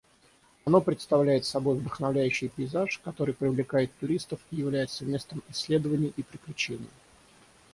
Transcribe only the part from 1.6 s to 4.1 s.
вдохновляющий пейзаж, который привлекает